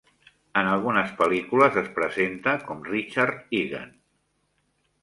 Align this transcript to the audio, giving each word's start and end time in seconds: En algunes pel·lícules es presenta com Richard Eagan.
En 0.61 0.69
algunes 0.69 1.11
pel·lícules 1.19 1.77
es 1.83 1.91
presenta 1.99 2.57
com 2.71 2.83
Richard 2.89 3.57
Eagan. 3.61 3.97